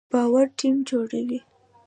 باور 0.11 0.45
ټیم 0.59 0.77
جوړوي 0.87 1.39